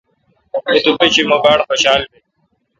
می 0.69 0.77
تو 0.83 0.89
پیشی 0.99 1.23
مہ 1.29 1.37
باڑ 1.43 1.59
خوشال 1.67 2.01
بل۔ 2.09 2.19